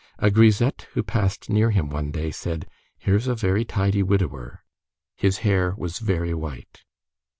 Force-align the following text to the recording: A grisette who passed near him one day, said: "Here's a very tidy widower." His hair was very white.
A 0.17 0.31
grisette 0.31 0.87
who 0.93 1.03
passed 1.03 1.47
near 1.51 1.69
him 1.69 1.87
one 1.91 2.09
day, 2.09 2.31
said: 2.31 2.67
"Here's 2.97 3.27
a 3.27 3.35
very 3.35 3.63
tidy 3.63 4.01
widower." 4.01 4.63
His 5.15 5.37
hair 5.45 5.75
was 5.77 5.99
very 5.99 6.33
white. 6.33 6.83